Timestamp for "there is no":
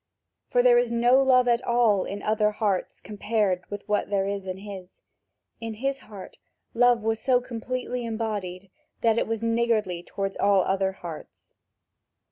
0.63-1.21